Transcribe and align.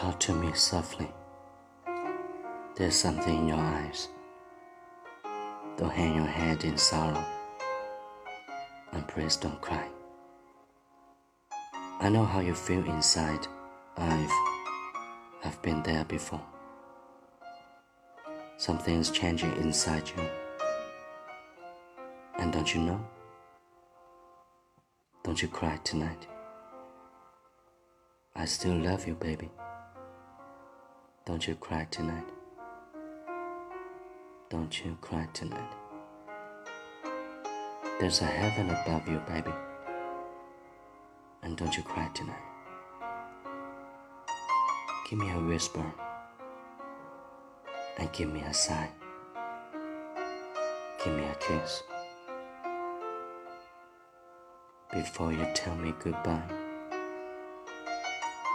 Talk 0.00 0.18
to 0.20 0.32
me 0.32 0.50
softly. 0.54 1.12
There's 2.74 2.96
something 2.96 3.40
in 3.40 3.48
your 3.48 3.58
eyes. 3.58 4.08
Don't 5.76 5.92
hang 5.92 6.16
your 6.16 6.24
head 6.24 6.64
in 6.64 6.78
sorrow. 6.78 7.22
And 8.92 9.06
please 9.08 9.36
don't 9.36 9.60
cry. 9.60 9.86
I 12.00 12.08
know 12.08 12.24
how 12.24 12.40
you 12.40 12.54
feel 12.54 12.82
inside. 12.86 13.46
I've 13.98 14.32
I've 15.44 15.60
been 15.60 15.82
there 15.82 16.06
before. 16.06 16.46
Something's 18.56 19.10
changing 19.10 19.54
inside 19.58 20.08
you. 20.08 20.22
And 22.38 22.50
don't 22.54 22.74
you 22.74 22.80
know? 22.80 23.04
Don't 25.24 25.42
you 25.42 25.48
cry 25.48 25.78
tonight. 25.84 26.26
I 28.34 28.46
still 28.46 28.76
love 28.76 29.06
you, 29.06 29.12
baby. 29.12 29.50
Don't 31.26 31.46
you 31.46 31.54
cry 31.54 31.86
tonight. 31.90 32.24
Don't 34.48 34.84
you 34.84 34.96
cry 35.00 35.28
tonight. 35.34 35.72
There's 38.00 38.22
a 38.22 38.24
heaven 38.24 38.70
above 38.70 39.06
you, 39.06 39.20
baby. 39.28 39.52
And 41.42 41.56
don't 41.56 41.76
you 41.76 41.82
cry 41.82 42.08
tonight. 42.14 42.42
Give 45.08 45.18
me 45.18 45.30
a 45.30 45.40
whisper 45.40 45.84
and 47.98 48.10
give 48.12 48.32
me 48.32 48.40
a 48.40 48.54
sigh. 48.54 48.88
Give 51.04 51.14
me 51.14 51.24
a 51.24 51.34
kiss 51.34 51.82
before 54.92 55.32
you 55.32 55.46
tell 55.54 55.74
me 55.76 55.92
goodbye. 56.02 56.42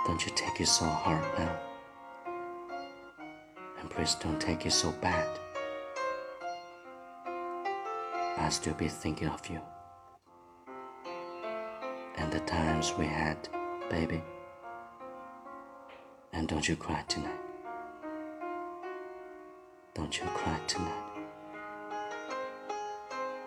Don't 0.08 0.26
you 0.26 0.32
take 0.36 0.60
it 0.60 0.68
so 0.68 0.86
hard 0.86 1.24
now. 1.38 1.74
Please 3.96 4.15
don't 4.15 4.41
take 4.41 4.65
it 4.65 4.74
so 4.74 4.91
bad. 5.01 5.27
I'll 8.38 8.51
still 8.51 8.74
be 8.74 8.90
thinking 8.90 9.29
of 9.29 9.48
you. 9.48 9.62
And 12.18 12.29
the 12.29 12.41
times 12.41 12.93
we 12.98 13.05
had, 13.05 13.38
baby. 13.90 14.21
And 16.34 16.46
don't 16.46 16.68
you 16.68 16.76
cry 16.76 17.04
tonight. 17.07 17.40
Don't 19.93 20.20
you 20.20 20.26
cry 20.26 20.60
tonight. 20.68 21.04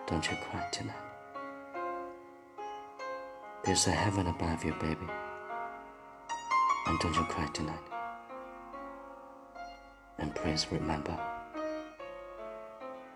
Don't 0.07 0.31
you 0.31 0.35
cry 0.49 0.67
tonight. 0.71 0.95
There's 3.63 3.85
a 3.85 3.91
heaven 3.91 4.25
above 4.25 4.65
you, 4.65 4.73
baby. 4.81 5.07
And 6.87 6.99
don't 6.99 7.15
you 7.15 7.23
cry 7.25 7.45
tonight. 7.53 7.98
And 10.19 10.35
please 10.35 10.67
remember 10.71 11.17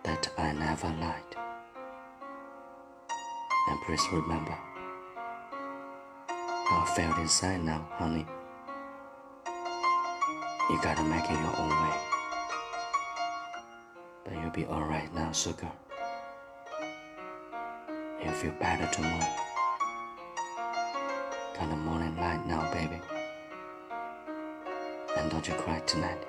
that 0.04 0.30
I 0.38 0.54
never 0.54 0.88
lied. 0.88 1.36
And 3.70 3.82
please 3.86 4.06
remember 4.12 4.58
I 6.76 6.86
felt 6.96 7.18
inside 7.20 7.64
now, 7.64 7.88
honey. 7.94 8.26
You 10.70 10.80
gotta 10.82 11.04
make 11.04 11.24
it 11.24 11.40
your 11.40 11.56
own 11.60 11.70
way. 11.70 11.98
But 14.24 14.34
you'll 14.34 14.50
be 14.50 14.66
alright 14.66 15.14
now, 15.14 15.32
sugar. 15.32 15.72
You'll 18.24 18.34
feel 18.34 18.52
better 18.54 18.88
tomorrow. 18.92 19.28
Got 21.58 21.70
the 21.70 21.76
morning 21.76 22.16
light 22.18 22.46
now, 22.48 22.72
baby. 22.74 23.00
And 25.18 25.30
don't 25.30 25.48
you 25.48 25.54
cry 25.54 25.80
tonight. 25.82 26.26